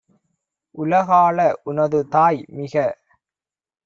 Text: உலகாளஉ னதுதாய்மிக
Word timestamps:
உலகாளஉ 0.75 1.73
னதுதாய்மிக 1.75 2.75